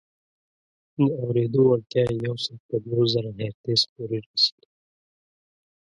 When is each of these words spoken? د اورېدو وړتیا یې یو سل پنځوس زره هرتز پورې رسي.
د 0.95 0.97
اورېدو 1.21 1.61
وړتیا 1.67 2.03
یې 2.09 2.15
یو 2.25 2.35
سل 2.43 2.57
پنځوس 2.69 3.07
زره 3.13 3.31
هرتز 3.39 3.81
پورې 3.93 4.17
رسي. 4.27 4.57